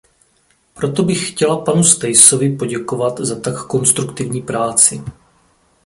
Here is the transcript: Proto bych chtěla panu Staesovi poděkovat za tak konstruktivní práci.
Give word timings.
Proto 0.73 1.03
bych 1.03 1.31
chtěla 1.31 1.57
panu 1.57 1.83
Staesovi 1.83 2.55
poděkovat 2.57 3.19
za 3.19 3.39
tak 3.39 3.65
konstruktivní 3.67 4.41
práci. 4.41 5.03